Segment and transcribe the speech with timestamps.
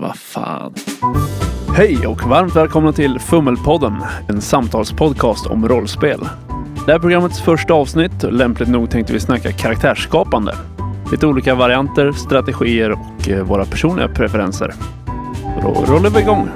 [0.00, 0.74] Vad fan.
[1.76, 3.96] Hej och varmt välkomna till Fummelpodden,
[4.28, 6.20] en samtalspodcast om rollspel.
[6.74, 8.22] Det här är programmets första avsnitt.
[8.22, 10.54] Lämpligt nog tänkte vi snacka karaktärsskapande.
[11.12, 14.74] Lite olika varianter, strategier och eh, våra personliga preferenser.
[15.62, 16.48] Då rullar vi igång.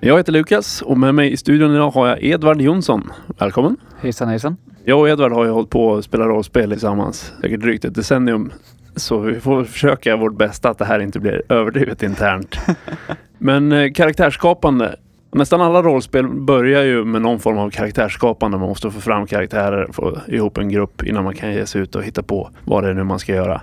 [0.00, 3.12] Jag heter Lukas och med mig i studion idag har jag Edvard Jonsson.
[3.38, 3.76] Välkommen!
[4.00, 4.56] Hejsan hejsan.
[4.84, 8.52] Jag och Edvard har ju hållit på att spela rollspel tillsammans säkert drygt ett decennium.
[8.96, 12.58] Så vi får försöka vårt bästa att det här inte blir överdrivet internt.
[13.38, 14.96] Men eh, karaktärsskapande.
[15.32, 18.58] Nästan alla rollspel börjar ju med någon form av karaktärsskapande.
[18.58, 21.94] Man måste få fram karaktärer, få ihop en grupp innan man kan ge sig ut
[21.94, 23.62] och hitta på vad det är nu man ska göra.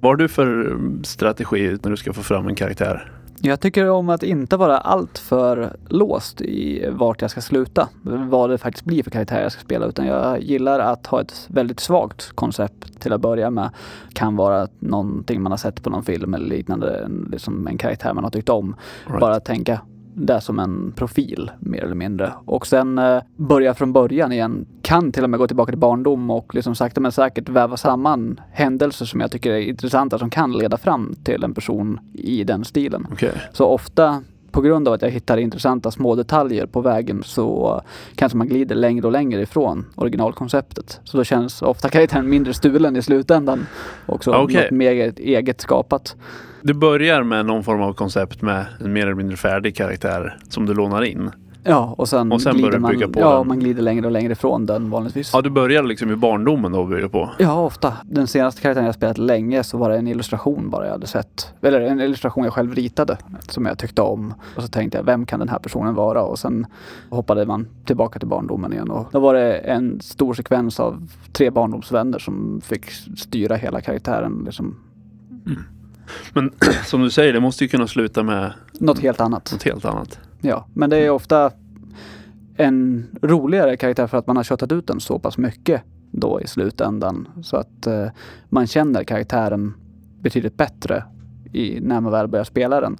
[0.00, 3.12] Vad har du för eh, strategi när du ska få fram en karaktär?
[3.40, 7.88] Jag tycker om att inte vara allt för låst i vart jag ska sluta.
[8.02, 9.86] Vad det faktiskt blir för karaktär jag ska spela.
[9.86, 13.70] Utan jag gillar att ha ett väldigt svagt koncept till att börja med.
[14.12, 17.08] Kan vara någonting man har sett på någon film eller liknande.
[17.30, 18.76] Liksom en karaktär man har tyckt om.
[19.06, 19.20] Right.
[19.20, 19.80] Bara tänka
[20.14, 22.32] det som en profil mer eller mindre.
[22.44, 24.66] Och sen eh, börja från början igen.
[24.82, 28.40] Kan till och med gå tillbaka till barndom och liksom sakta men säkert väva samman
[28.52, 32.64] händelser som jag tycker är intressanta som kan leda fram till en person i den
[32.64, 33.06] stilen.
[33.12, 33.32] Okej.
[33.52, 34.22] Så ofta
[34.54, 37.80] på grund av att jag hittar intressanta små detaljer på vägen så
[38.14, 41.00] kanske man glider längre och längre ifrån originalkonceptet.
[41.04, 43.66] Så då känns ofta karaktären mindre stulen i slutändan.
[44.06, 44.62] Också Okej.
[44.62, 46.16] något mer eget skapat.
[46.62, 50.66] Du börjar med någon form av koncept med en mer eller mindre färdig karaktär som
[50.66, 51.30] du lånar in.
[51.66, 53.48] Ja, och sen, Och sen glider man, bygga på ja, den.
[53.48, 55.30] man glider längre och längre ifrån den vanligtvis.
[55.32, 57.30] Ja, du börjar liksom i barndomen då och bygger på.
[57.38, 57.92] Ja, ofta.
[58.04, 61.54] Den senaste karaktären jag spelat länge så var det en illustration bara jag hade sett.
[61.62, 63.16] Eller en illustration jag själv ritade
[63.48, 64.34] som jag tyckte om.
[64.56, 66.22] Och så tänkte jag, vem kan den här personen vara?
[66.22, 66.66] Och sen
[67.10, 68.90] hoppade man tillbaka till barndomen igen.
[68.90, 74.42] Och då var det en stor sekvens av tre barndomsvänner som fick styra hela karaktären.
[74.44, 74.76] Liksom.
[76.32, 76.50] Men
[76.86, 79.52] som du säger, det måste ju kunna sluta med Något helt annat.
[79.52, 80.18] något helt annat.
[80.44, 81.50] Ja, men det är ofta
[82.56, 86.46] en roligare karaktär för att man har köttat ut den så pass mycket då i
[86.46, 87.28] slutändan.
[87.42, 88.06] Så att eh,
[88.48, 89.74] man känner karaktären
[90.20, 91.04] betydligt bättre
[91.52, 92.96] i, när man väl börjar spela den.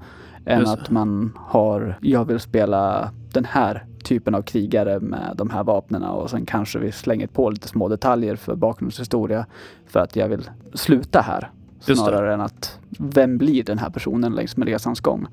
[0.47, 5.51] Än Just att man har, jag vill spela den här typen av krigare med de
[5.51, 9.47] här vapnena och sen kanske vi slänger på lite små detaljer för bakgrundshistoria
[9.87, 11.51] för att jag vill sluta här.
[11.81, 15.27] Snarare än att vem blir den här personen längs med resans gång?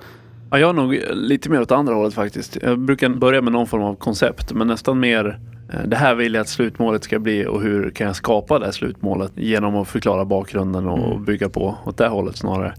[0.52, 2.58] Ja, jag är nog lite mer åt andra hållet faktiskt.
[2.62, 5.40] Jag brukar börja med någon form av koncept, men nästan mer
[5.74, 8.66] eh, det här vill jag att slutmålet ska bli och hur kan jag skapa det
[8.66, 11.26] här slutmålet genom att förklara bakgrunden och Mm.
[11.26, 12.74] bygga på åt det hållet snarare.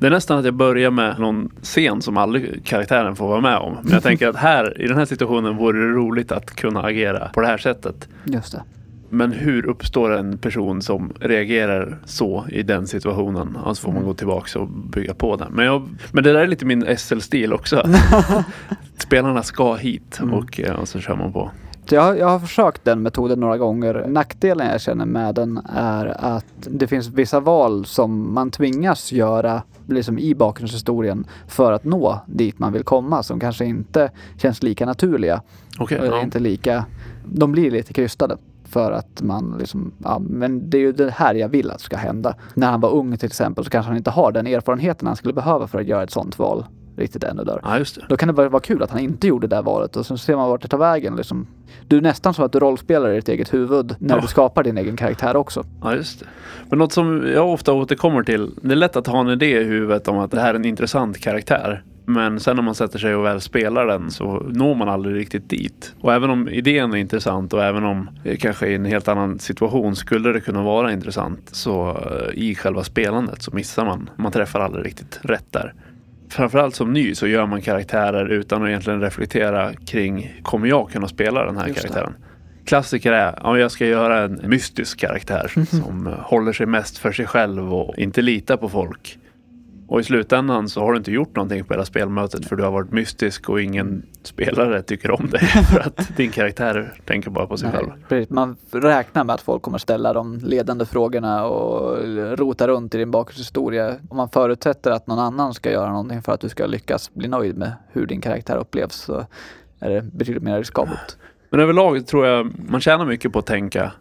[0.00, 3.56] Det är nästan att jag börjar med någon scen som aldrig karaktären får vara med
[3.58, 3.76] om.
[3.82, 7.28] Men jag tänker att här, i den här situationen vore det roligt att kunna agera
[7.28, 8.08] på det här sättet.
[8.24, 8.62] Just det.
[9.14, 13.58] Men hur uppstår en person som reagerar så i den situationen?
[13.64, 14.08] Alltså får man Mm.
[14.08, 15.46] gå tillbaka och bygga på det.
[15.50, 17.82] Men, jag, men det där är lite min SL-stil också.
[18.98, 20.34] Spelarna ska hit Mm.
[20.34, 21.50] och, eh, och så kör man på.
[21.88, 24.04] Jag, jag har försökt den metoden några gånger.
[24.08, 29.62] Nackdelen jag känner med den är att det finns vissa val som man tvingas göra
[29.88, 34.86] liksom i bakgrundshistorien för att nå dit man vill komma som kanske inte känns lika
[34.86, 35.42] naturliga.
[35.90, 36.22] Eller ja.
[36.22, 36.84] inte lika,
[37.24, 38.36] de blir lite krystade.
[38.74, 41.96] För att man liksom, ja men det är ju det här jag vill att ska
[41.96, 42.34] hända.
[42.54, 45.34] När han var ung till exempel så kanske han inte har den erfarenheten han skulle
[45.34, 46.64] behöva för att göra ett sånt val
[46.96, 47.60] riktigt ännu där.
[47.62, 48.02] ja, just det.
[48.08, 50.36] Då kan det vara kul att han inte gjorde det där valet och sen ser
[50.36, 51.16] man vart det tar vägen.
[51.16, 51.46] Liksom.
[51.88, 54.20] Du är nästan som att du rollspelar i ditt eget huvud när Ja.
[54.20, 55.64] du skapar din egen karaktär också.
[55.82, 56.26] Ja, just det.
[56.70, 58.50] Men något som jag ofta återkommer till.
[58.62, 60.64] Det är lätt att ha en idé i huvudet om att det här är en
[60.64, 61.82] intressant karaktär.
[62.06, 65.48] Men sen när man sätter sig och väl spelar den så når man aldrig riktigt
[65.48, 65.94] dit.
[66.00, 69.38] Och även om idén är intressant och även om det kanske i en helt annan
[69.38, 74.10] situation skulle det kunna vara intressant så eh, i själva spelandet så missar man.
[74.16, 75.74] Man träffar aldrig riktigt rätt där.
[76.34, 81.08] Framförallt som ny så gör man karaktärer utan att egentligen reflektera kring kommer jag kunna
[81.08, 81.88] spela den här Just det.
[81.88, 82.14] karaktären?
[82.64, 87.12] Klassiker är, ja, jag ska göra en mystisk karaktär som eh, håller sig mest för
[87.12, 89.18] sig själv och inte litar på folk.
[89.86, 92.70] Och i slutändan så har du inte gjort någonting på hela spelmötet för du har
[92.70, 95.40] varit mystisk och ingen spelare tycker om dig
[95.72, 97.88] för att din karaktär tänker bara på sig själv.
[97.88, 98.30] Nej, precis.
[98.30, 101.98] Man räknar med att folk kommer ställa de ledande frågorna och
[102.38, 103.94] rota runt i din bakgrundshistoria.
[104.08, 107.28] Om man förutsätter att någon annan ska göra någonting för att du ska lyckas bli
[107.28, 109.26] nöjd med hur din karaktär upplevs så
[109.80, 111.18] är det betydligt mer riskabelt.
[111.50, 113.92] Men överlag tror jag man tjänar mycket på att tänka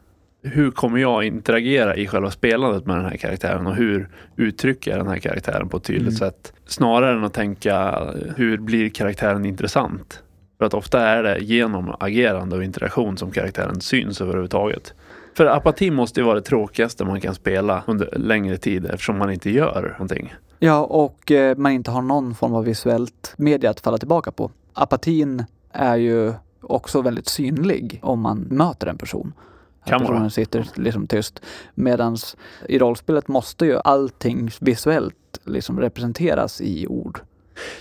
[0.44, 5.00] hur kommer jag interagera i själva spelandet med den här karaktären och hur uttrycker jag
[5.00, 6.31] den här karaktären på ett tydligt Mm.
[6.31, 6.54] sätt.
[6.66, 8.00] Snarare än att tänka
[8.36, 10.24] hur blir karaktären intressant?
[10.57, 14.94] För att ofta är det genom agerande och interaktion som karaktären syns överhuvudtaget.
[15.38, 19.31] För apati måste ju vara det tråkigaste man kan spela under längre tid eftersom man
[19.31, 20.34] inte gör någonting.
[20.60, 24.51] Ja, och eh, man inte har någon form av visuellt media att falla tillbaka på.
[24.74, 29.34] Apatin är ju också väldigt synlig om man möter en person.
[29.85, 30.30] Kan att personen vara.
[30.30, 31.41] sitter liksom tyst.
[31.75, 32.18] Medan
[32.69, 37.19] i rollspelet måste ju allting visuellt liksom representeras i ord.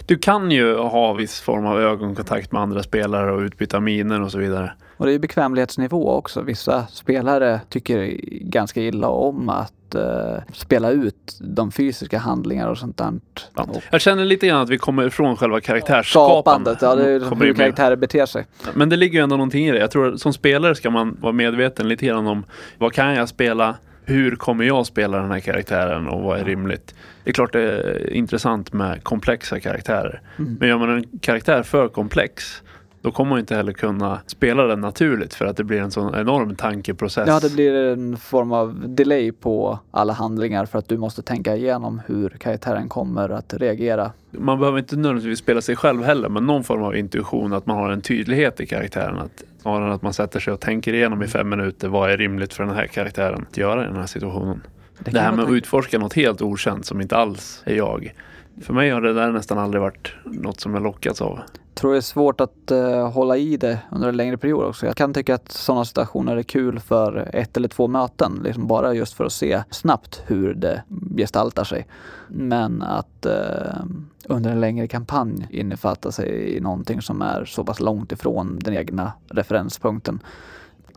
[0.07, 4.33] Du kan ju ha viss form av ögonkontakt med andra spelare och utbyta miner och
[4.33, 4.73] så vidare.
[4.97, 6.43] Och det är ju bekvämlighetsnivå också.
[6.43, 12.97] Vissa spelare tycker ganska illa om att eh, spela ut de fysiska handlingar och sånt
[12.97, 13.13] där.
[13.55, 13.67] Ja.
[13.91, 16.79] Jag känner lite grann att vi kommer ifrån själva karaktärsskapandet.
[16.79, 18.47] Skapandet, ja det är Kommer hur karaktärer beter sig.
[18.75, 19.79] Men det ligger ju ändå någonting i det.
[19.79, 22.45] Jag tror att som spelare ska man vara medveten lite grann om
[22.79, 23.77] vad kan jag spela?
[24.05, 26.95] Hur kommer jag spela den här karaktären och vad är rimligt?
[27.25, 30.21] Det är klart det är intressant med komplexa karaktärer.
[30.39, 30.57] Mm.
[30.61, 32.63] Men gör man en karaktär för komplex
[33.03, 36.15] då kommer man inte heller kunna spela den naturligt för att det blir en sån
[36.15, 37.29] enorm tankeprocess.
[37.29, 41.57] Ja, det blir en form av delay på alla handlingar för att du måste tänka
[41.57, 44.13] igenom hur karaktären kommer att reagera.
[44.31, 47.77] Man behöver inte nödvändigtvis spela sig själv heller men någon form av intuition att man
[47.77, 49.19] har en tydlighet i karaktären.
[49.19, 52.17] Att, snarare än att man sätter sig och tänker igenom i fem minuter vad är
[52.17, 54.63] rimligt för den här karaktären att göra i den här situationen.
[54.99, 58.15] Det, kan här med att utforska något helt okänt som inte alls är jag.
[58.61, 61.41] För mig har det där nästan aldrig varit något som jag lockats av.
[61.75, 64.87] tror det är svårt att eh, hålla i det under en längre period också.
[64.87, 68.95] Jag kan tycka att sådana situationer är kul för ett eller två möten, liksom bara
[68.95, 70.83] just för att se snabbt hur det
[71.17, 71.87] gestaltar sig.
[72.29, 73.85] Men att eh,
[74.25, 78.75] under en längre kampanj innefatta sig i någonting som är så pass långt ifrån den
[78.75, 80.21] egna referenspunkten.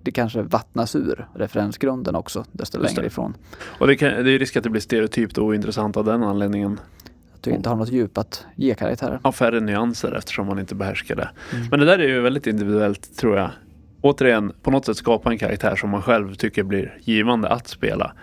[0.01, 3.33] Det kanske vattnas ur referensgrunden också, desto längre ifrån.
[3.79, 6.79] Och det, kan, det är risk att det blir stereotypt och ointressant av den anledningen.
[7.45, 9.19] Du inte har något djup att ge karaktären.
[9.21, 11.29] Av färre nyanser eftersom man inte behärskar det.
[11.53, 11.67] Mm.
[11.71, 13.49] Men det där är ju väldigt individuellt tror jag.
[14.01, 18.13] Återigen, på något sätt skapa en karaktär som man själv tycker blir givande att spela.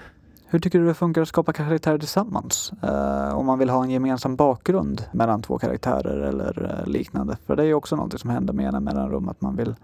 [0.53, 2.73] Hur tycker du det funkar att skapa karaktärer tillsammans?
[2.83, 7.37] Eh, om man vill ha en gemensam bakgrund mellan två karaktärer eller eh, liknande.
[7.47, 9.75] För det är ju också något som händer med jämna mellanrum att man vill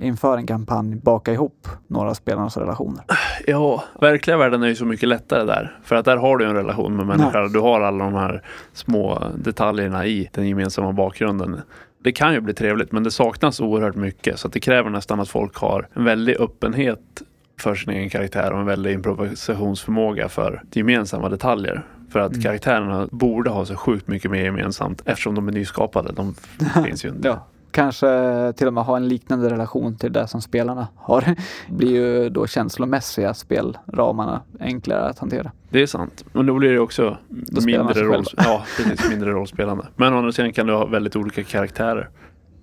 [0.00, 3.04] inför en kampanj baka ihop några spelarnas relationer.
[3.46, 5.78] Ja, verkliga världen är ju så mycket lättare där.
[5.82, 7.52] För att där har du en relation med människan.
[7.52, 8.42] Du har alla de här
[8.72, 11.60] små detaljerna i den gemensamma bakgrunden.
[12.04, 14.38] Det kan ju bli trevligt men det saknas oerhört mycket.
[14.38, 17.22] Så det kräver nästan att folk har en väldig öppenhet
[17.60, 21.86] för sin egen karaktär och en väldig improvisationsförmåga för gemensamma detaljer.
[22.10, 22.42] För att Mm.
[22.42, 26.12] karaktärerna borde ha så sjukt mycket mer gemensamt eftersom de är nyskapade.
[26.12, 26.34] De
[26.84, 27.28] finns ju inte.
[27.28, 27.46] Ja.
[27.70, 31.24] Kanske till och med ha en liknande relation till det som spelarna har.
[31.68, 35.52] blir ju då känslomässiga spelramarna enklare att hantera.
[35.70, 36.24] Det är sant.
[36.32, 39.86] Men då blir det också man mindre, roll, ja, precis, mindre rollspelande.
[39.96, 42.08] Men å andra sidan kan du ha väldigt olika karaktärer.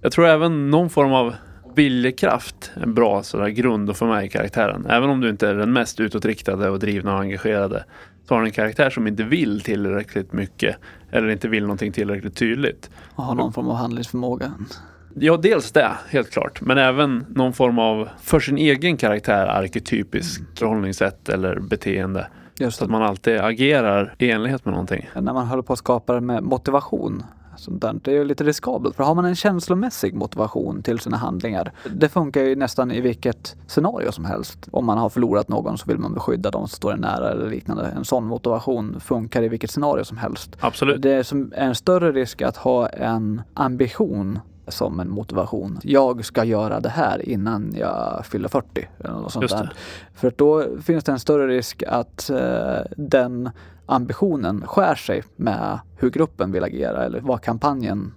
[0.01, 1.33] Jag tror även någon form av
[1.75, 4.85] viljekraft är en bra sådär grund att få med i karaktären.
[4.89, 7.83] Även om du inte är den mest utåtriktade och drivna och engagerade.
[8.27, 10.75] Så har du en karaktär som inte vill tillräckligt mycket.
[11.11, 12.89] Eller inte vill någonting tillräckligt tydligt.
[13.15, 14.53] Och ha någon form av handlingsförmåga.
[15.15, 16.61] Ja, dels det, helt klart.
[16.61, 22.27] Men även någon form av, för sin egen karaktär, arketypisk förhållningssätt eller beteende.
[22.59, 25.09] Just Så att man alltid agerar i enlighet med någonting.
[25.15, 27.23] när man håller på att skapa det med motivation.
[27.57, 27.99] Sånt där.
[28.03, 28.95] Det är ju lite riskabelt.
[28.95, 31.71] För har man en känslomässig motivation till sina handlingar.
[31.95, 34.67] Det funkar ju nästan i vilket scenario som helst.
[34.71, 37.49] Om man har förlorat någon så vill man beskydda de som står en nära eller
[37.49, 37.85] liknande.
[37.85, 40.57] En sån motivation funkar i vilket scenario som helst.
[40.59, 41.01] Absolut.
[41.01, 45.79] Det är en större risk att ha en ambition som en motivation.
[45.83, 48.87] Jag ska göra det här innan jag fyller 40.
[48.99, 49.71] Eller något sånt.
[50.13, 53.49] För då finns det en större risk att eh, den
[53.85, 58.13] ambitionen skär sig med hur gruppen vill agera eller vad kampanjen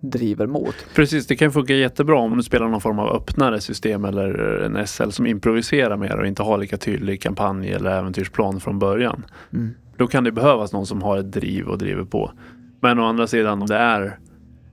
[0.00, 0.74] driver mot.
[0.94, 4.86] Precis, det kan funka jättebra om du spelar någon form av öppnare system eller en
[4.86, 9.24] SL som improviserar mer och inte har lika tydlig kampanj eller äventyrsplan från början.
[9.52, 9.74] Mm.
[9.96, 12.32] Då kan det behövas någon som har ett driv och driver på.
[12.80, 14.18] Men å andra sidan, om det är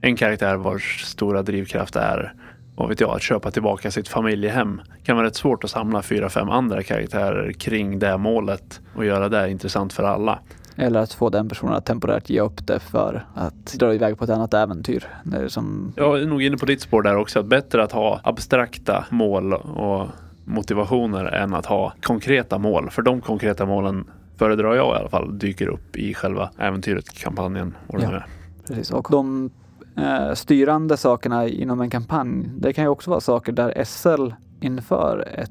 [0.00, 2.34] en karaktär vars stora drivkraft är
[2.76, 6.28] vad vet jag, att köpa tillbaka sitt familjehem kan vara rätt svårt att samla fyra,
[6.28, 10.38] fem andra karaktärer kring det målet och göra det intressant för alla.
[10.76, 14.24] Eller att få den personen att temporärt ge upp det för att dra iväg på
[14.24, 15.08] ett annat äventyr.
[15.24, 17.40] Det är som, Jag är nog inne på ditt spår där också.
[17.40, 20.06] Att bättre att ha abstrakta mål och
[20.44, 22.90] motivationer än att ha konkreta mål.
[22.90, 24.04] För de konkreta målen
[24.36, 27.74] föredrar jag i alla fall dyker upp i själva äventyret, kampanjen.
[27.88, 28.10] Det Ja.
[28.10, 28.26] nu är.
[28.66, 28.90] precis.
[28.90, 29.50] Och de
[29.96, 35.28] eh, styrande sakerna inom en kampanj, det kan ju också vara saker där SL inför
[35.34, 35.50] ett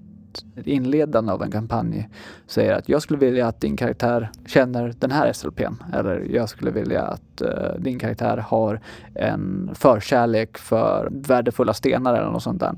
[0.58, 2.10] ett inledande av en kampanj
[2.48, 5.74] säger att jag skulle vilja att din karaktär känner den här SLPn.
[5.94, 8.80] Eller jag skulle vilja att eh, din karaktär har
[9.16, 12.76] en förkärlek för värdefulla stenar eller något sånt där.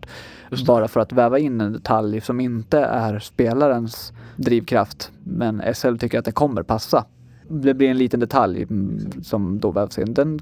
[0.68, 6.20] Bara för att väva in en detalj som inte är spelarens drivkraft men SL tycker
[6.20, 7.06] att det kommer passa
[7.48, 10.14] Det blir en liten detalj mm, som då vävs in.
[10.14, 10.40] Den,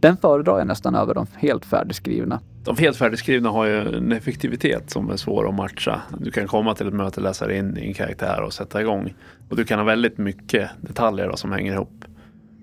[0.00, 2.40] den föredrar jag nästan över de helt färdigskrivna.
[2.64, 6.02] De helt färdigskrivna har ju en effektivitet som är svår att matcha.
[6.18, 9.14] Du kan komma till ett möte, läsa in din karaktär och sätta igång.
[9.48, 12.04] Och du kan ha väldigt mycket detaljer då, som hänger ihop.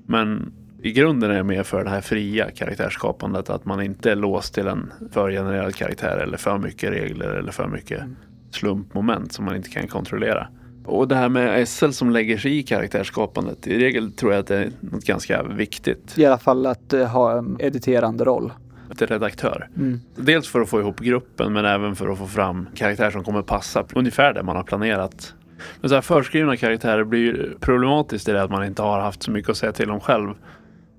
[0.06, 3.50] Men i grunden är jag mer för det här fria karaktärsskapandet.
[3.50, 7.68] Att man inte är låst till en förgenererad karaktär eller för mycket regler eller för
[7.68, 8.16] mycket Mm.
[8.52, 10.48] slumpmoment som man inte kan kontrollera.
[10.86, 13.68] Och det här med SL som lägger sig i karaktärsskapandet.
[13.68, 16.18] I regel tror jag att det är något ganska viktigt.
[16.18, 18.54] I alla fall att eh, ha en editerande roll.
[18.90, 19.70] Att redaktör.
[19.78, 20.00] Mm.
[20.16, 23.42] Dels för att få ihop gruppen men även för att få fram karaktärer som kommer
[23.42, 25.34] passa ungefär det man har planerat.
[25.82, 29.32] Men så här förskrivna karaktärer blir problematiskt i det att man inte har haft så
[29.32, 30.34] mycket att säga till om själv.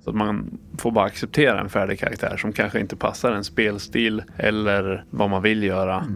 [0.05, 4.23] Så att man får bara acceptera en färdig karaktär som kanske inte passar en spelstil
[4.37, 6.07] eller vad man vill göra.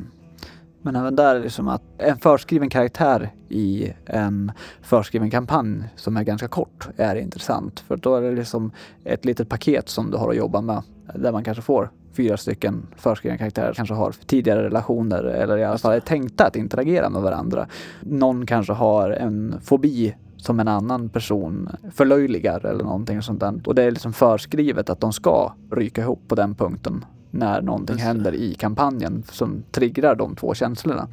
[0.83, 4.52] Men även där är det som att en förskriven karaktär i en
[4.83, 7.80] förskriven kampanj som är ganska kort är intressant.
[7.80, 8.71] För då är det liksom
[9.04, 10.83] ett litet paket som du har att jobba med.
[11.14, 13.73] Där man kanske får fyra stycken förskrivna karaktärer.
[13.73, 17.66] Kanske har tidigare relationer eller i alla fall är tänkta att interagera med varandra.
[18.00, 23.61] Någon kanske har en fobi som en annan person förlöjligar eller någonting sånt där.
[23.64, 27.99] Och det är liksom förskrivet att de ska ryka ihop på den punkten när någonting
[27.99, 31.09] händer i kampanjen som triggar de två känslorna.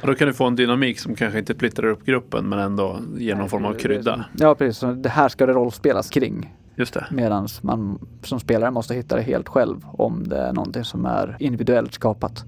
[0.00, 2.98] Och då kan du få en dynamik som kanske inte splittrar upp gruppen men ändå
[3.16, 4.24] ger någon form av krydda.
[4.38, 4.84] Ja, precis.
[4.96, 6.56] Det här ska det rollspelas kring.
[6.74, 7.06] Just det.
[7.10, 11.36] Medan man som spelare måste hitta det helt själv om det är någonting som är
[11.38, 12.44] individuellt skapat.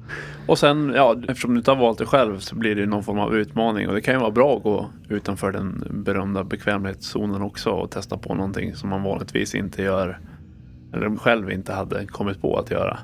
[0.47, 3.19] Och sen, ja, eftersom du inte har valt det själv så blir det någon form
[3.19, 3.89] av utmaning.
[3.89, 8.17] Och det kan ju vara bra att gå utanför den berömda bekvämlighetszonen också och testa
[8.17, 10.19] på någonting som man vanligtvis inte gör.
[10.93, 12.99] Eller själv inte hade kommit på att göra.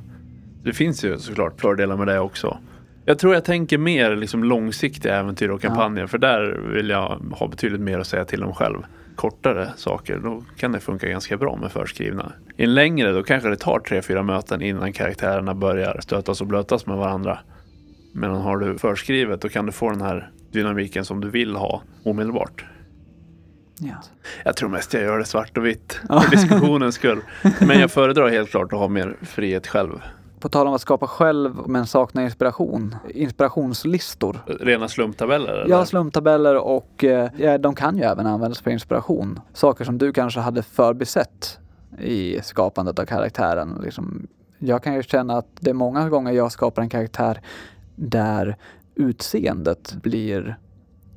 [0.65, 2.59] Det finns ju såklart fördelar med det också.
[3.05, 6.07] Jag tror jag tänker mer liksom långsiktiga äventyr och kampanjer.
[6.07, 8.79] För där vill jag ha betydligt mer att säga till om själv.
[9.17, 12.33] Kortare saker, då kan det funka ganska bra med förskrivna.
[12.57, 16.47] I en längre, då kanske det tar tre, fyra möten innan karaktärerna börjar stötas och
[16.47, 17.39] blötas med varandra.
[18.13, 21.83] Men har du förskrivet, då kan du få den här dynamiken som du vill ha
[22.03, 22.65] omedelbart.
[23.81, 23.95] Ja.
[24.45, 27.21] Jag tror mest jag gör det svart och vitt för diskussionens skull.
[27.61, 30.03] Men jag föredrar helt klart att ha mer frihet själv.
[30.41, 32.97] På tal om att skapa själv men sakna inspiration.
[33.09, 34.39] Inspirationslistor.
[34.61, 35.53] Rena slumptabeller?
[35.53, 35.69] Eller?
[35.69, 39.41] Ja, slumptabeller och eh, ja, de kan ju även användas för inspiration.
[39.53, 41.59] Saker som du kanske hade förbisett
[41.99, 43.81] i skapandet av karaktären.
[43.83, 44.27] Liksom,
[44.59, 47.41] jag kan ju känna att det är många gånger jag skapar en karaktär
[47.95, 48.57] där
[48.95, 50.57] utseendet blir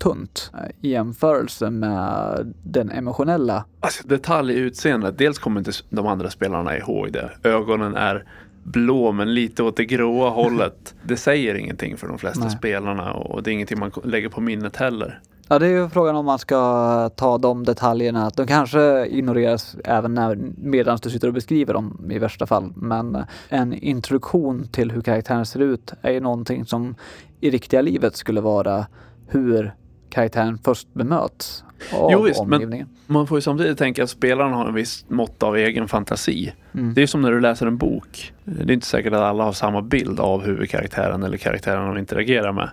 [0.02, 3.66] tunt eh, i jämförelse med den emotionella.
[3.80, 5.18] Alltså, detalj i utseendet.
[5.18, 7.32] Dels kommer inte de andra spelarna ihåg det.
[7.44, 8.26] Ögonen är
[8.64, 10.96] blå men lite åt det gråa hållet.
[11.04, 12.58] Det säger ingenting för de flesta Nej.
[12.58, 15.22] spelarna och det är ingenting man lägger på minnet heller.
[15.48, 18.32] Ja, det är ju frågan om man ska ta de detaljerna.
[18.36, 22.74] De kanske ignoreras även när, medan du sitter och beskriver dem i värsta fall.
[22.76, 23.18] Men
[23.50, 26.96] en introduktion till hur karaktären ser ut är ju någonting som
[27.40, 28.86] i riktiga livet skulle vara
[29.28, 29.74] hur
[30.12, 31.64] karaktären först bemöts
[31.94, 32.90] av Jo, visst, men- omgivningen.
[33.08, 36.54] Man får ju samtidigt tänka att spelaren har en viss mått av egen fantasi.
[36.74, 36.94] Mm.
[36.94, 38.34] Det är som när du läser en bok.
[38.44, 42.52] Det är inte säkert att alla har samma bild av huvudkaraktären eller karaktären de interagerar
[42.52, 42.70] med.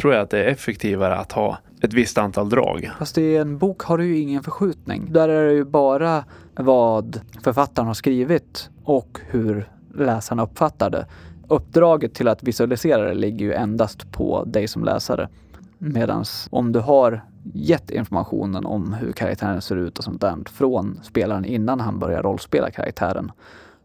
[0.00, 2.90] Tror jag att det är effektivare att ha ett visst antal drag.
[2.98, 5.12] Fast i en bok har du ju ingen förskjutning.
[5.12, 11.06] Där är det ju bara vad författaren har skrivit och hur läsaren uppfattar det.
[11.48, 15.28] Uppdraget till att visualisera det ligger ju endast på dig som läsare.
[15.78, 21.00] Medan om du har gett informationen om hur karaktären ser ut och sånt där från
[21.02, 23.32] spelaren innan han börjar rollspela karaktären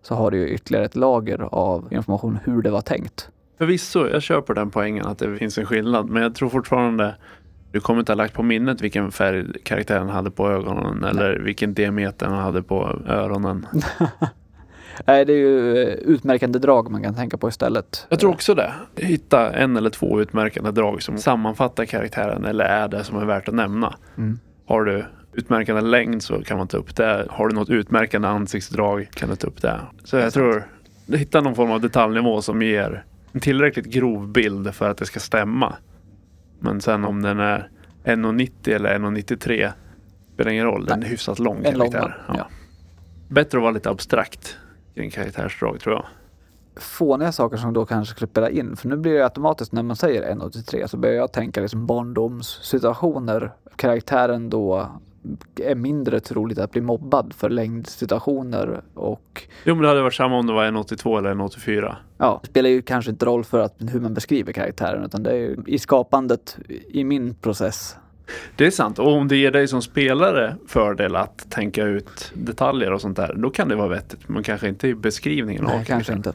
[0.01, 3.29] så har du ju ytterligare ett lager av information hur det var tänkt.
[3.57, 6.09] Förvisso, jag köper den poängen att det finns en skillnad.
[6.09, 7.15] Men jag tror fortfarande
[7.71, 11.73] du kommer inte ha lagt på minnet vilken färg karaktären hade på ögonen eller vilken
[11.73, 13.67] diameter han hade på öronen.
[15.05, 18.05] Nej, det är ju eh, utmärkande drag man kan tänka på istället.
[18.09, 18.73] Jag tror också det.
[18.95, 23.47] Hitta en eller två utmärkande drag som sammanfattar karaktären eller är det som är värt
[23.47, 23.95] att nämna.
[24.17, 24.39] Mm.
[24.65, 27.27] Har du utmärkande längd så kan man ta upp det.
[27.29, 29.79] Har du något utmärkande ansiktsdrag kan du ta upp det.
[30.03, 30.67] Så jag tror,
[31.07, 35.19] hitta någon form av detaljnivå som ger en tillräckligt grov bild för att det ska
[35.19, 35.73] stämma.
[36.59, 37.69] Men sen om den är
[38.03, 39.71] 1,90 eller 1,93
[40.33, 40.85] spelar ingen roll.
[40.85, 42.47] Den är hyfsat lång En lång man, ja.
[43.27, 44.57] Bättre att vara lite abstrakt
[44.95, 46.05] kring karaktärsdrag tror jag.
[46.75, 48.75] fåniga saker som då kanske skulle spela in.
[48.75, 53.51] För nu blir det automatiskt när man säger 1,83 så börjar jag tänka liksom barndomssituationer.
[53.75, 54.89] Karaktären då
[55.55, 60.37] är mindre troligt att bli mobbad för längdsituationer och Jo men det hade varit samma
[60.39, 61.95] om det var 1,82 eller 1,84.
[62.17, 65.31] ja, det spelar ju kanske inte roll för att, hur man beskriver karaktären utan det
[65.31, 66.57] är ju i skapandet
[66.87, 67.95] i min process
[68.55, 68.99] Det är sant.
[68.99, 73.33] Och om det ger dig som spelare fördel att tänka ut detaljer och sånt där,
[73.33, 74.29] då kan det vara vettigt.
[74.29, 76.33] Men kanske inte i beskrivningen Nej, av kanske inte.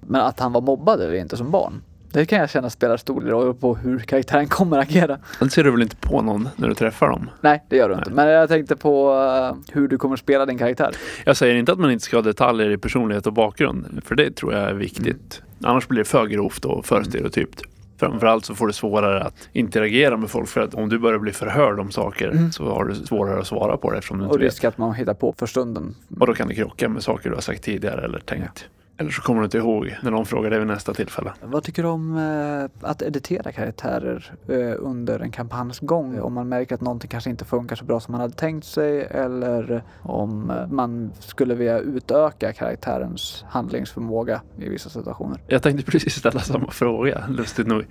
[0.00, 1.82] Men att han var mobbad eller inte som barn.
[2.14, 5.18] Det kan jag känna spelar stor roll på hur karaktären kommer agera.
[5.38, 7.30] Den ser du väl inte på någon när du träffar dem?
[7.40, 8.10] Nej, det gör du inte.
[8.10, 10.96] Men jag tänkte på eh, hur du kommer spela din karaktär.
[11.24, 14.36] Jag säger inte att man inte ska ha detaljer i personlighet och bakgrund, för det
[14.36, 15.42] tror jag är viktigt.
[15.62, 17.62] Annars blir det för grovt och för stereotypt.
[18.10, 21.32] Framförallt så får du svårare att interagera med folk för att om du börjar bli
[21.32, 24.40] förhörd om saker så har du svårare att svara på det eftersom du inte Och
[24.40, 24.44] vet.
[24.44, 25.94] risk att man hittar på för stunden.
[26.20, 28.68] Och då kan det krocka med saker du har sagt tidigare eller tänkt.
[28.96, 31.32] Eller så kommer du inte ihåg när någon frågar dig vid nästa tillfälle.
[31.42, 36.20] Vad tycker du om eh, att editera karaktärer eh, under en kampanjs gång?
[36.20, 39.02] Om man märker att någonting kanske inte funkar så bra som man hade tänkt sig
[39.10, 45.40] eller om eh, man skulle vilja utöka karaktärens handlingsförmåga i vissa situationer.
[45.46, 47.86] Jag tänkte precis ställa samma fråga, lustigt nog.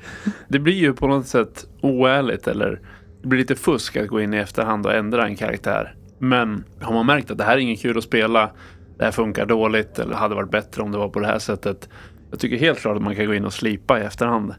[0.47, 2.81] Det blir ju på något sätt oärligt eller
[3.21, 5.95] det blir lite fusk att gå in i efterhand och ändra en karaktär.
[6.17, 8.51] Men har man märkt att det här är ingen kul att spela,
[8.97, 11.89] det här funkar dåligt eller hade varit bättre om det var på det här sättet.
[12.31, 14.53] Jag tycker helt klart att man kan gå in och slipa i efterhand.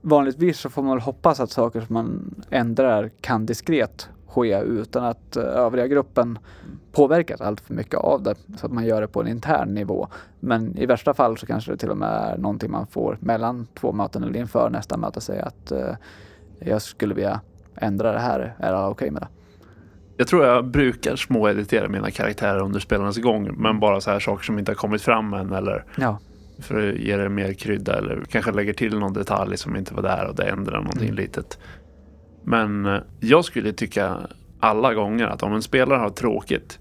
[0.00, 5.04] Vanligtvis så får man väl hoppas att saker som man ändrar kan diskret ske utan
[5.04, 6.38] att eh, övriga gruppen
[6.92, 8.34] påverkas allt för mycket av det.
[8.56, 10.08] Så att man gör det på en intern nivå.
[10.40, 13.66] Men i värsta fall så kanske det till och med är någonting man får mellan
[13.74, 15.94] två möten eller inför nästa möte säga att eh,
[16.58, 17.40] jag skulle vilja
[17.76, 18.54] ändra det här.
[18.58, 19.28] Är alla okej med det?
[20.16, 24.44] Jag tror jag brukar småeditera mina karaktärer under spelarnas gång, men bara så här saker
[24.44, 26.18] som inte har kommit fram än eller Ja.
[26.58, 30.02] för att ge det mer krydda eller kanske lägger till någon detalj som inte var
[30.02, 31.14] där och det ändrar någonting Mm.
[31.16, 31.58] litet.
[32.44, 34.16] Men eh, jag skulle tycka
[34.60, 36.78] alla gånger att om en spelare har tråkigt,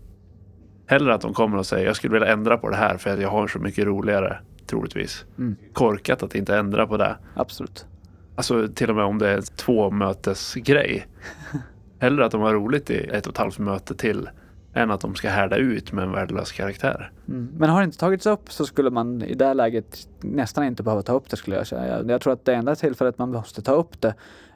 [0.87, 3.21] hellre att de kommer och säger jag skulle vilja ändra på det här för att
[3.21, 4.37] jag har så mycket roligare,
[4.67, 5.25] troligtvis.
[5.37, 5.55] Mm.
[5.73, 7.15] Korkat att inte ändra på det.
[7.35, 7.85] Absolut.
[8.35, 11.07] Alltså till och med om det är ett två mötesgrej.
[12.03, 14.29] Hellre att de har roligt i ett och ett halvt möte till
[14.73, 17.11] än att de ska härda ut med en värdelös karaktär.
[17.27, 17.49] Mm.
[17.57, 20.83] Men har det inte tagits upp så skulle man i det här läget nästan inte
[20.83, 22.03] behöva ta upp det skulle jag säga.
[22.07, 24.13] Jag, tror att det enda tillfället man måste ta upp det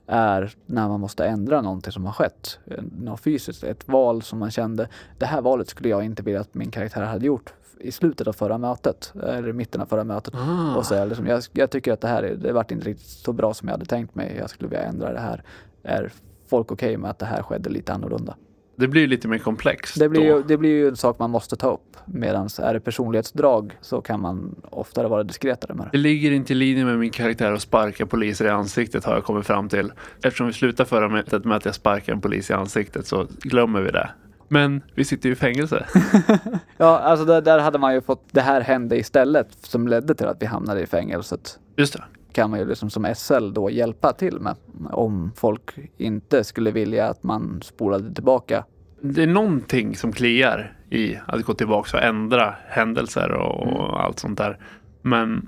[0.08, 2.60] är när man måste ändra någonting som har skett.
[3.00, 6.54] Något fysiskt, ett val som man kände, det här valet skulle jag inte vilja att
[6.54, 10.34] min karaktär hade gjort i slutet av förra mötet, eller i mitten av förra mötet.
[10.78, 13.34] Och säga liksom, jag, jag tycker att det här är, det vart inte riktigt så
[13.34, 14.36] bra som jag hade tänkt mig.
[14.39, 15.43] Jag skulle vilja ändra det här.
[15.84, 16.12] Är
[16.49, 18.36] folk okej med att det här skedde lite annorlunda?
[18.79, 21.55] Det blir lite mer komplext Det blir, ju, det blir ju en sak man måste
[21.55, 21.97] ta upp.
[22.05, 25.97] Medan är det personlighetsdrag så kan man oftare vara diskretare med Det det.
[25.97, 29.45] ligger inte i linje med min karaktär att sparka poliser i ansiktet har jag kommit
[29.47, 29.91] fram till.
[30.23, 33.81] Eftersom vi slutar förra mötet med att jag sparkar en polis i ansiktet så glömmer
[33.81, 34.10] vi det.
[34.47, 35.86] Men vi sitter ju i fängelse.
[36.77, 40.27] Ja, alltså där, där hade man ju fått det här hände istället som ledde till
[40.27, 41.60] att vi hamnade i fängelset.
[41.75, 42.03] Just det.
[42.38, 44.56] Kan man ju liksom som SL då hjälpa till med.
[44.91, 48.65] Om folk inte skulle vilja att man spolade tillbaka.
[49.02, 54.19] Det är någonting som kliar i att gå tillbaka och ändra händelser och, och allt
[54.19, 54.60] sånt där.
[55.02, 55.47] Men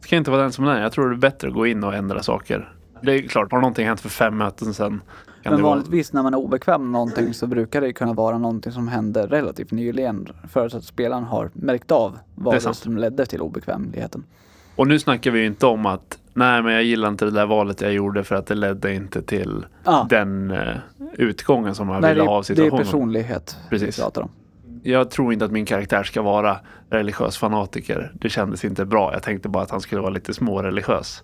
[0.00, 0.82] det ska inte vara den som den är.
[0.82, 2.74] Jag tror det är bättre att gå in och ändra saker.
[3.02, 5.02] Det är klart, har någonting hänt för fem möten sedan
[5.44, 8.72] Men det vanligtvis när man är obekväm med någonting så brukar det kunna vara någonting
[8.72, 10.28] som hände relativt nyligen.
[10.48, 12.76] För att spelaren har märkt av Det vad det, sant.
[12.76, 14.24] som ledde till obekvämligheten.
[14.76, 17.46] Och nu snackar vi ju inte om att nej men jag gillar inte det där
[17.46, 20.04] valet jag gjorde för att det ledde inte till Ah.
[20.04, 20.76] den eh,
[21.14, 22.84] utgången som man Nej, ville det, ha av är- det är situationen.
[22.84, 23.98] personlighet Precis.
[23.98, 24.30] vi pratar om.
[24.82, 26.56] Jag tror inte att min karaktär ska vara
[26.90, 28.12] religiös fanatiker.
[28.14, 29.12] Det kändes inte bra.
[29.12, 31.22] Jag tänkte bara att han skulle vara lite småreligiös.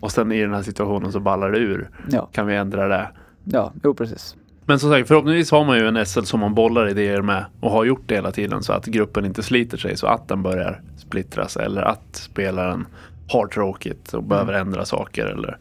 [0.00, 1.90] Och sen i den här situationen så ballar det ur.
[2.10, 3.08] Ja, Kan vi ändra det?
[3.44, 4.36] ja, jo precis.
[4.66, 7.70] Men som sagt, förhoppningsvis har man ju en SL som man bollar idéer med och
[7.70, 10.80] har gjort det hela tiden så att gruppen inte sliter sig så att den börjar
[11.12, 12.86] splittras eller att spelaren
[13.28, 15.58] har tråkigt och behöver ändra saker eller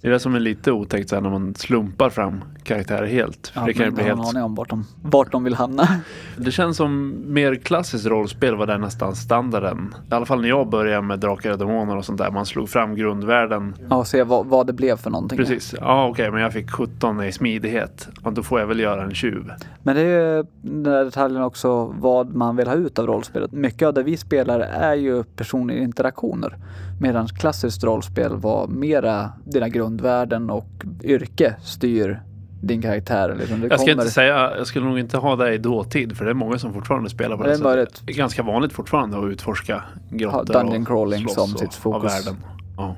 [0.00, 3.52] det är det som är lite otäckt när man slumpar fram karaktärer helt.
[3.54, 4.20] Ja, det kan ju bli helt...
[4.20, 5.88] aning om vart de, vart de vill hamna.
[6.36, 9.94] Det känns som mer klassiskt rollspel var det nästan standarden.
[10.10, 12.30] I alla fall när jag började med Drakar och Demoner och sånt där.
[12.30, 13.74] Man slog fram grundvärden.
[13.90, 15.38] Ja, och se vad, vad det blev för någonting.
[15.38, 15.74] Precis.
[15.80, 18.08] Ja okej, men jag fick 17 i smidighet.
[18.24, 19.52] Ja, då får jag väl göra en tjuv.
[19.82, 23.52] Men det är ju den där detaljen också vad man vill ha ut av rollspelet.
[23.52, 26.58] Mycket av det vi spelar är ju personliga interaktioner.
[27.00, 30.66] Medan klassiskt rollspel var mera dina grundvärden och
[31.02, 32.20] yrke styr
[32.62, 33.36] din karaktär.
[33.38, 36.30] Liksom Jag kommer- inte säga, jag skulle nog inte ha det i dåtid för det
[36.30, 38.02] är många som fortfarande spelar på Det det, sättet.
[38.04, 41.74] Det är ganska vanligt fortfarande att utforska grottor dungeon och crawling slåss som och sitt
[41.74, 42.12] ha fokus.
[42.26, 42.40] världen.
[42.76, 42.96] Ja.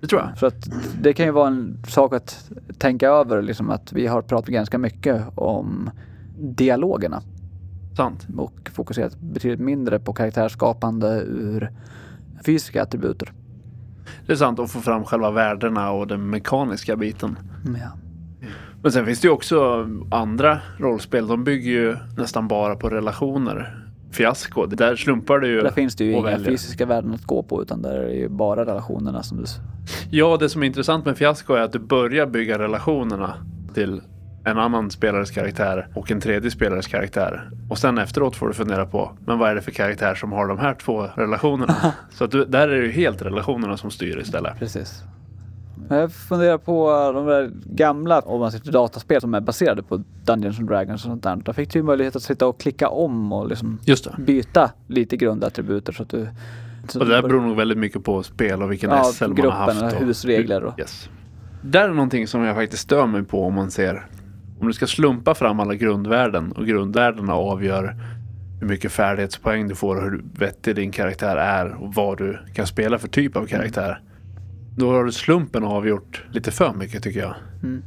[0.00, 0.38] Det tror jag.
[0.38, 0.68] För att
[1.02, 4.78] det kan ju vara en sak att tänka över, liksom att vi har pratat ganska
[4.78, 5.90] mycket om
[6.38, 7.22] dialogerna
[7.96, 8.26] Sant.
[8.36, 11.70] och fokuserat betydligt mindre på karaktärsskapande ur
[12.46, 13.32] fysiska attributer.
[14.26, 17.38] Det är sant att få fram själva värdena och den mekaniska biten.
[17.66, 17.88] Mm, Ja.
[18.82, 21.26] Men sen finns det ju också andra rollspel.
[21.28, 23.76] De bygger ju nästan bara på relationer.
[24.12, 25.60] Fiasko, där slumpar det ju.
[25.60, 26.50] Där finns det ju inga väljer.
[26.50, 29.44] fysiska värden att gå på utan där är det ju bara relationerna som du...
[30.10, 33.34] Ja, det som är intressant med Fiasko är att du börjar bygga relationerna
[33.74, 34.02] till
[34.44, 37.50] en annan spelares karaktär och en tredje spelares karaktär.
[37.70, 40.46] Och sen efteråt får du fundera på, men vad är det för karaktär som har
[40.46, 41.74] de här två relationerna?
[42.10, 44.58] Så att du, där är det ju helt relationerna som styr istället.
[44.58, 45.02] Precis.
[45.88, 50.58] Jag funderar på de där gamla, om man sitter dataspel som är baserade på Dungeons
[50.58, 51.36] and Dragons och sånt där.
[51.36, 53.78] Där fick du ju möjlighet att sitta och klicka om och liksom
[54.18, 56.28] byta lite grundattributer så att du...
[56.88, 59.34] Så Och det där beror nog väldigt mycket på spel och vilken Ja, SL man
[59.34, 59.94] gruppen har haft.
[59.96, 61.08] och husregler och- Yes.
[61.62, 64.06] Där är någonting som jag faktiskt stör mig på om man ser
[64.60, 67.96] om du ska slumpa fram alla grundvärden och grundvärdena avgör
[68.60, 72.66] hur mycket färdighetspoäng du får och hur vettig din karaktär är och vad du kan
[72.66, 74.00] spela för typ av karaktär.
[74.76, 77.34] Då har du slumpen avgjort lite för mycket tycker jag.
[77.62, 77.82] Mm.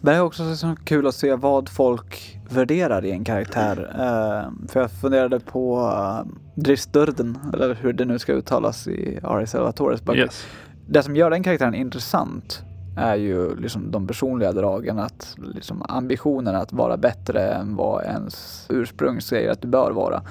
[0.00, 3.90] Men det är också så kul att se vad folk värderar i en karaktär.
[3.94, 9.46] Eh, för jag funderade på uh, Dristurden, eller hur det nu ska uttalas i Ari
[9.46, 10.20] Salvatores böcker.
[10.20, 10.46] Yes.
[10.88, 12.62] Det som gör den karaktären intressant
[12.96, 18.66] är ju liksom de personliga dragen, att liksom ambitionen att vara bättre än vad ens
[18.70, 20.22] ursprung säger att du bör vara.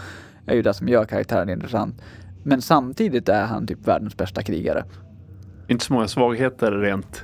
[0.45, 2.01] Är ju det som gör karaktären intressant.
[2.43, 4.83] Men samtidigt är han typ världens bästa krigare.
[5.67, 7.23] Inte så många svagheter rent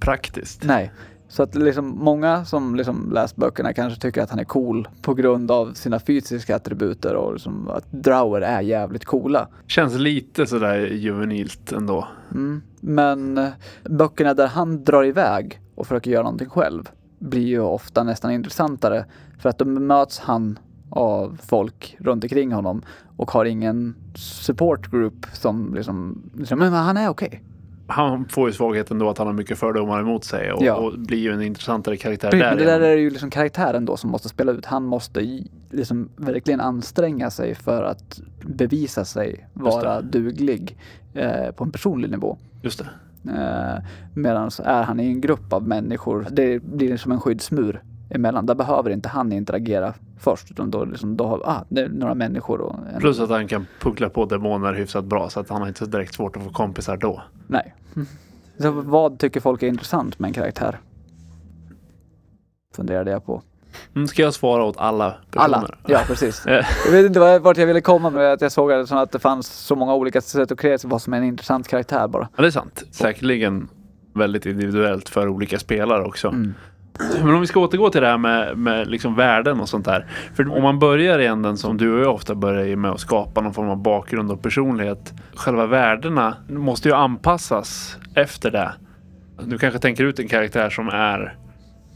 [0.00, 0.64] praktiskt.
[0.64, 0.92] Nej.
[1.28, 5.14] Så att liksom många som liksom läst böckerna kanske tycker att han är cool på
[5.14, 9.48] grund av sina fysiska attributer och liksom att drower är jävligt coola.
[9.66, 12.08] Känns lite sådär juvenilt ändå.
[12.30, 12.62] Mm.
[12.80, 13.48] Men eh,
[13.84, 19.04] böckerna där han drar iväg och försöker göra någonting själv blir ju ofta nästan intressantare
[19.38, 20.58] för att då möts han
[20.90, 22.82] av folk runt omkring honom
[23.16, 27.42] och har ingen support group som liksom, liksom men han är okej.
[27.90, 30.74] Han får ju svagheten då att han har mycket fördomar emot sig och, Ja.
[30.74, 34.10] och blir ju en intressantare karaktär Men det där är ju liksom karaktären då som
[34.10, 34.66] måste spela ut.
[34.66, 40.76] Han måste liksom verkligen anstränga sig för att bevisa sig vara duglig
[41.14, 42.38] eh, på en personlig nivå.
[42.62, 42.88] Just det.
[43.32, 48.46] Eh, Medan är han i en grupp av människor, det blir som en skyddsmur emellan.
[48.46, 52.14] Där behöver inte han interagera först utan då, liksom, då har ah, det är några
[52.14, 55.60] människor och en, Plus att han kan puckla på demoner hyfsat bra så att han
[55.60, 57.22] har inte direkt svårt att få kompisar då.
[57.46, 57.74] Nej.
[58.58, 60.80] Så vad tycker folk är intressant med en karaktär?
[62.76, 63.42] Funderade jag på.
[63.94, 65.56] Mm, ska jag svara åt alla personer?
[65.56, 66.42] Alla, ja precis.
[66.46, 69.46] Jag vet inte vart jag ville komma med att jag såg att att det fanns
[69.46, 72.28] så många olika sätt att kreera vad som är en intressant karaktär bara.
[72.36, 72.84] Ja, det är sant.
[72.90, 73.68] Säkerligen
[74.14, 76.28] väldigt individuellt för olika spelare också.
[76.28, 76.54] Mm.
[76.98, 80.06] Men om vi ska återgå till det här med, med liksom värden och sånt där.
[80.34, 83.40] För om man börjar i änden som du och jag ofta börjar med att skapa
[83.40, 85.12] någon form av bakgrund och personlighet.
[85.34, 88.72] Själva värdena måste ju anpassas efter det.
[89.44, 91.36] Du kanske tänker ut en karaktär som är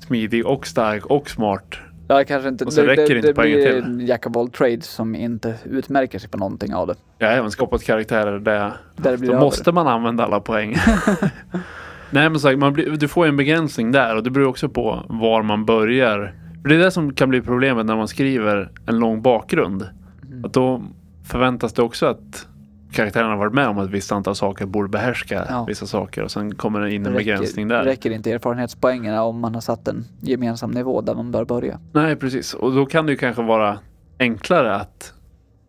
[0.06, 1.74] smidig och stark och smart.
[2.08, 3.84] Ja, det kanske inte, Och så det, räcker det, inte det poängen blir till.
[3.84, 6.94] en jack of all trades som inte utmärker sig på någonting av det.
[7.18, 10.76] Jag har även skapat karaktärer där, Där det blir då måste man använda alla poäng.
[12.12, 14.68] Nej men sagt, man blir, du får ju en begränsning där och det beror också
[14.68, 16.34] på var man börjar.
[16.62, 19.88] För det är det som kan bli problemet när man skriver en lång bakgrund.
[20.26, 20.44] Mm.
[20.44, 20.82] Att då
[21.24, 22.46] förväntas det också att
[22.92, 25.64] karaktären har varit med om ett visst antal saker, borde behärska Ja.
[25.68, 27.84] vissa saker och sen kommer det in en Räcker- begränsning där.
[27.84, 31.78] räcker inte erfarenhetspoängerna om man har satt en gemensam nivå där man bör börja.
[31.92, 33.78] Nej precis, och då kan det ju kanske vara
[34.18, 35.12] enklare att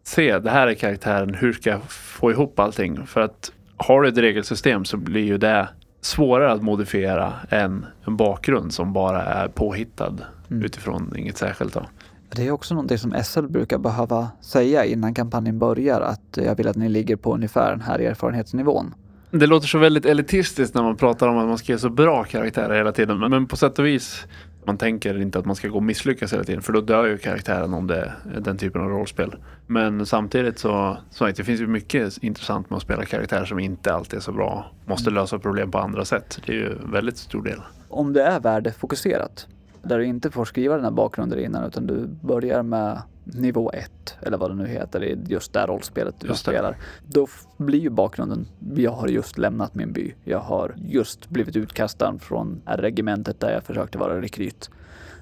[0.04, 3.06] se, det här är karaktären, hur ska jag få ihop allting?
[3.08, 5.68] För att har du ett regelsystem så blir ju det
[6.06, 10.14] svårare att modifiera än en bakgrund som bara är påhittad
[10.50, 10.64] Mm.
[10.66, 11.74] utifrån inget särskilt.
[11.74, 11.82] Då.
[12.30, 16.68] Det är också någonting som SL brukar behöva säga innan kampanjen börjar att jag vill
[16.68, 18.94] att ni ligger på ungefär den här erfarenhetsnivån.
[19.32, 22.24] Det låter så väldigt elitistiskt när man pratar om att man ska ge så bra
[22.24, 23.20] karaktärer hela tiden.
[23.20, 24.26] Men- på sätt och vis,
[24.68, 26.62] man tänker inte att man ska gå och misslyckas hela tiden.
[26.62, 29.36] För då dör ju karaktären om det är den typen av rollspel.
[29.68, 33.94] Men samtidigt så, så det finns ju mycket intressant med att spela karaktärer som inte
[33.94, 34.72] alltid är så bra.
[34.86, 36.40] Måste lösa problem på andra sätt.
[36.46, 37.62] Det är ju en väldigt stor del.
[37.90, 39.48] Om det är värdefokuserat,
[39.84, 44.18] där du inte får skriva den här bakgrunden innan utan du börjar med nivå 1
[44.22, 46.52] eller vad det nu heter i just det rollspelet du Just det.
[46.52, 46.76] spelar.
[47.08, 50.14] Då f- blir ju bakgrunden, jag har just lämnat min by.
[50.24, 54.70] Jag har just blivit utkastad från det regementet där jag försökte vara rekryt.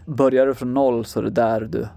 [0.05, 1.87] Börjar du från noll så är det där du...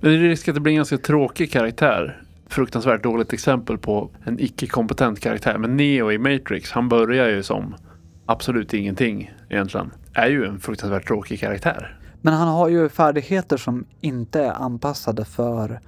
[0.00, 2.22] Men det är risk att det blir en ganska tråkig karaktär.
[2.46, 5.58] Fruktansvärt dåligt exempel på en icke-kompetent karaktär.
[5.58, 7.74] Men Neo i Matrix, han börjar ju som
[8.26, 9.90] absolut ingenting egentligen.
[10.14, 11.98] Är ju en fruktansvärt tråkig karaktär.
[12.24, 15.80] Men han har ju färdigheter som inte är anpassade för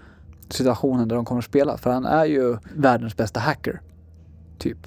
[0.49, 1.77] situationen där de kommer att spela.
[1.79, 3.81] För han är ju världens bästa hacker.
[4.59, 4.79] Typ.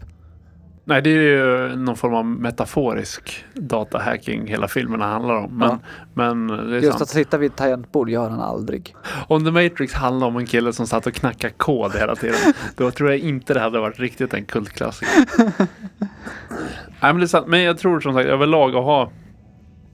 [0.84, 5.58] Nej, det är ju någon form av metaforisk datahacking hela filmerna handlar om.
[5.58, 5.80] Men, Ja.
[6.14, 7.02] men det är Just sant.
[7.02, 8.96] att sitta vid ett tangentbord gör han aldrig.
[9.28, 12.54] Om The Matrix handlar om en kille som satt och knackade kod hela tiden.
[12.76, 15.26] då tror jag inte det hade varit riktigt en kultklassiker.
[17.02, 17.48] Nej men det är sant.
[17.48, 19.12] Men jag tror som sagt överlag att ha,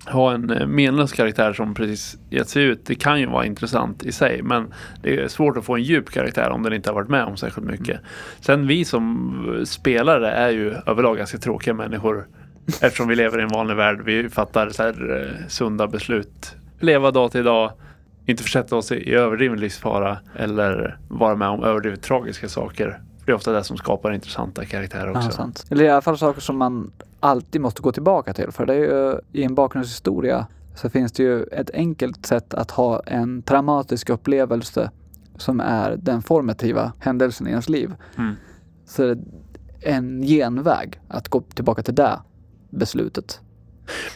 [0.07, 2.85] ha en eh, menlös karaktär som precis gett sig ut.
[2.85, 4.41] Det kan ju vara intressant i sig.
[4.41, 7.23] Men det är svårt att få en djup karaktär om den inte har varit med
[7.23, 7.99] om särskilt mycket.
[8.39, 12.27] Sen vi som eh, spelare är ju överlag ganska tråkiga människor.
[12.81, 14.01] Eftersom vi lever i en vanlig värld.
[14.05, 16.55] Vi fattar så här, eh, sunda beslut.
[16.79, 17.71] Leva dag till dag
[18.25, 22.99] inte försätta oss i överdriven livsfara eller vara med om överdrivet tragiska saker.
[23.25, 25.31] Det är ofta det som skapar intressanta karaktärer också.
[25.37, 25.49] Ja.
[25.69, 26.91] Eller i alla fall saker som man
[27.25, 28.51] alltid måste gå tillbaka till.
[28.51, 32.71] För det är ju i en bakgrundshistoria så finns det ju ett enkelt sätt att
[32.71, 34.91] ha en traumatisk upplevelse
[35.37, 37.93] som är den formativa händelsen i ens liv.
[38.17, 38.35] Mm.
[38.85, 39.15] Så
[39.81, 42.19] en genväg att gå tillbaka till det
[42.69, 43.39] beslutet.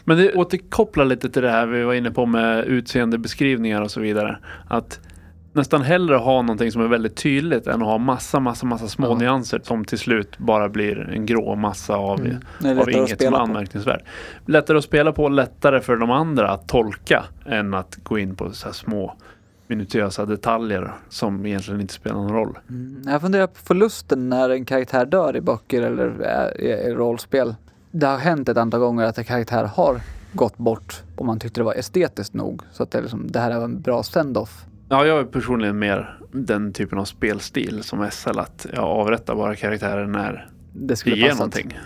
[0.03, 3.99] Men det återkopplar lite till det här vi var inne på med utseendebeskrivningar och så
[3.99, 4.39] vidare.
[4.67, 4.99] Att
[5.53, 9.07] nästan hellre ha någonting som är väldigt tydligt än att ha massa, massa, massa små
[9.07, 9.15] Ja.
[9.17, 12.79] nyanser som till slut bara blir en grå massa av, Mm.
[12.79, 14.01] Av inget som är anmärkningsvärt.
[14.45, 18.51] Lättare att spela på, lättare för de andra att tolka än att gå in på
[18.51, 19.15] så här små
[19.67, 22.57] minutiösa detaljer som egentligen inte spelar någon roll.
[22.69, 23.03] Mm.
[23.07, 26.27] Jag funderar på förlusten när en karaktär dör i böcker eller
[26.61, 27.55] i, rollspel.
[27.91, 30.01] Det har hänt ett antal gånger att en karaktär har
[30.33, 32.61] gått bort och man tyckte det var estetiskt nog.
[32.71, 34.65] Så att det, liksom, det här är en bra send-off.
[34.89, 39.55] Ja, jag är personligen mer den typen av spelstil som SL att jag avrättar bara
[39.55, 41.37] karaktärer när Det det skulle ger passa.
[41.37, 41.77] någonting.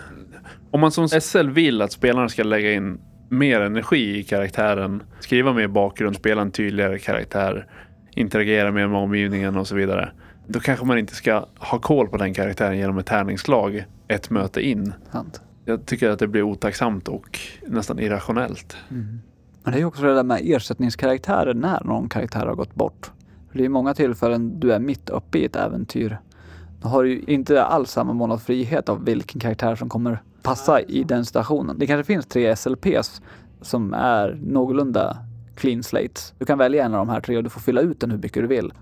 [0.70, 5.52] Om man som SL vill att spelarna ska lägga in mer energi i karaktären, skriva
[5.52, 7.66] mer bakgrund, spela en tydligare karaktär,
[8.14, 10.12] interagera mer med omgivningen och så vidare.
[10.46, 14.60] Då kanske man inte ska ha koll på den karaktären genom ett tärningslag ett möte
[14.60, 14.92] in.
[15.12, 15.42] Sant.
[15.64, 18.76] Jag tycker att det blir otacksamt och nästan irrationellt.
[19.64, 23.10] Men det är ju också det där med ersättningskaraktärer när någon karaktär har gått bort.
[23.50, 26.18] För Det är många tillfällen du är mitt uppe i ett äventyr.
[26.82, 30.22] Då har du ju inte alls samma mån av frihet av vilken karaktär som kommer
[30.42, 31.78] passa i den situationen.
[31.78, 33.22] Det kanske finns tre SLPs
[33.60, 35.16] som är någorlunda
[35.56, 36.34] clean slates.
[36.38, 38.18] Du kan välja en av de här tre och du får fylla ut den hur
[38.18, 38.72] mycket du vill.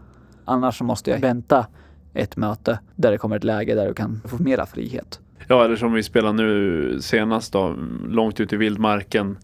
[0.45, 1.67] Annars så måste jag vänta
[2.15, 5.21] ett möte där det kommer ett läge där du kan få mera frihet.
[5.49, 7.75] Ja, eller som vi spelar nu senast då,
[8.09, 9.39] långt ut i vildmarken.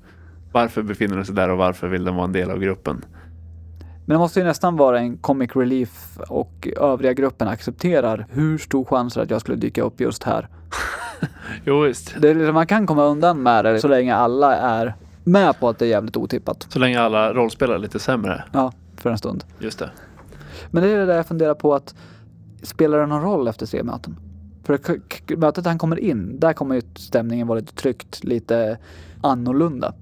[0.53, 3.05] Varför befinner den sig där och varför vill den vara en del av gruppen?
[4.07, 8.85] Men det måste ju nästan vara en comic relief och övriga gruppen accepterar hur stor
[8.85, 10.49] chans är att jag skulle dyka upp just här.
[11.65, 12.15] Jo, visst.
[12.21, 15.69] Det är liksom, man kan komma undan med det så länge alla är med på
[15.69, 16.67] att det är jävligt otippat.
[16.69, 18.45] Så länge alla rollspelare är lite sämre.
[18.53, 19.45] Ja, för en stund.
[19.59, 19.91] Just det.
[20.71, 21.95] Men det är det där jag funderar på att
[22.63, 24.17] spelar det någon roll efter tre möten?
[24.65, 24.81] För
[25.37, 28.79] mötet han kommer in, där kommer ju stämningen vara lite tryckt, lite
[29.23, 29.95] annorlunda.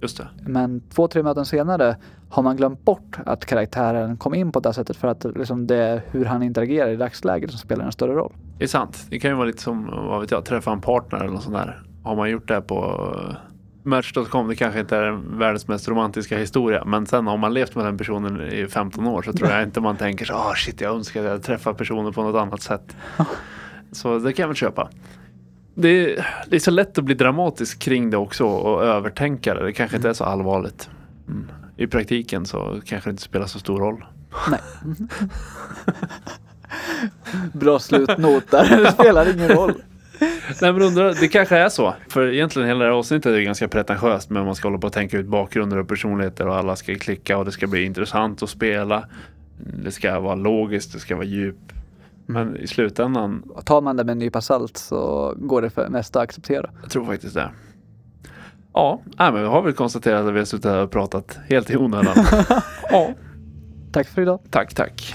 [0.00, 0.28] Just det.
[0.46, 1.96] Men två, tre möten senare
[2.30, 5.66] har man glömt bort att karaktären kom in på det här sättet för att liksom
[5.66, 8.32] det är hur han interagerar i dagsläget som spelar en större roll.
[8.58, 9.06] Det är sant.
[9.10, 11.56] Det kan ju vara lite som, vad vet jag, träffa en partner eller något sånt
[11.56, 11.82] där.
[12.02, 13.36] Har man gjort det på uh,
[13.82, 16.84] Match.com, det kanske inte är världens mest romantiska historia.
[16.84, 19.80] Men sen har man levt med den personen i 15 år så tror jag inte
[19.80, 22.96] man tänker så ah shit jag önskar att jag träffat personen på något annat sätt.
[23.92, 24.88] Så det kan jag väl köpa.
[25.74, 29.64] Det är, det är så lätt att bli dramatisk kring det också och övertänka det.
[29.64, 30.90] Det kanske inte är så allvarligt.
[31.28, 31.46] Mm.
[31.76, 34.04] I praktiken så kanske det inte spelar så stor roll.
[34.50, 34.60] Nej.
[37.52, 38.82] Bra slutnot där.
[38.84, 39.74] Det spelar ingen roll.
[40.60, 41.94] Nej men undrar, det kanske är så.
[42.08, 44.30] För egentligen hela det här avsnittet är ganska pretentiöst.
[44.30, 47.38] Men man ska hålla på och tänka ut bakgrunder och personligheter och alla ska klicka
[47.38, 49.04] och det ska bli intressant att spela.
[49.84, 51.72] Det ska vara logiskt, det ska vara djup.
[52.32, 56.18] Men i slutändan, Tar man det med en nypa salt så går det för mesta
[56.18, 56.70] att acceptera.
[56.82, 57.50] jag tror faktiskt det.
[58.72, 61.70] Ja, nej, men vi har väl konstaterat att vi har suttit här och pratat helt
[61.70, 62.14] i onödan.
[62.90, 63.08] ja,
[63.92, 64.40] Tack för idag.
[64.50, 65.14] tack, tack.